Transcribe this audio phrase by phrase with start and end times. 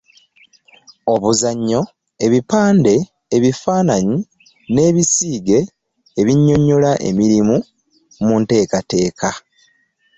[1.13, 1.81] Obuzannyo,
[2.25, 2.95] ebipande,
[3.35, 4.17] ebifaananyi
[4.73, 5.59] n’ebisiige
[6.19, 7.57] ebinnyonnyola emirimu
[8.25, 9.29] mu nteekateeka.